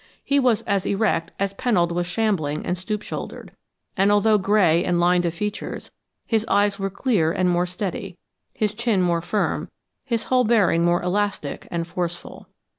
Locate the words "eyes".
6.47-6.79